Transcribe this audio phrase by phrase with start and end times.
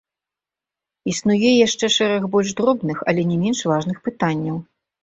[1.13, 4.57] Існуе яшчэ шэраг больш дробных, але не менш важных пытанняў.